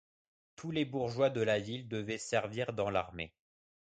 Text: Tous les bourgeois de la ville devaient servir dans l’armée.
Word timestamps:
Tous 0.55 0.71
les 0.71 0.83
bourgeois 0.83 1.29
de 1.29 1.41
la 1.43 1.59
ville 1.59 1.87
devaient 1.87 2.17
servir 2.17 2.73
dans 2.73 2.89
l’armée. 2.89 3.35